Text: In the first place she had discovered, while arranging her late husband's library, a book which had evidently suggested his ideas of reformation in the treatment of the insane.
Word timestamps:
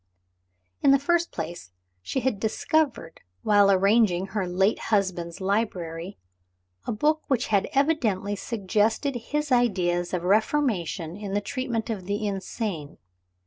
In 0.81 0.89
the 0.89 0.97
first 0.97 1.31
place 1.31 1.69
she 2.01 2.21
had 2.21 2.39
discovered, 2.39 3.21
while 3.43 3.69
arranging 3.69 4.25
her 4.29 4.47
late 4.47 4.79
husband's 4.89 5.39
library, 5.39 6.17
a 6.87 6.91
book 6.91 7.21
which 7.27 7.49
had 7.49 7.69
evidently 7.71 8.35
suggested 8.35 9.13
his 9.15 9.51
ideas 9.51 10.11
of 10.11 10.23
reformation 10.23 11.15
in 11.15 11.35
the 11.35 11.39
treatment 11.39 11.91
of 11.91 12.05
the 12.07 12.25
insane. 12.25 12.97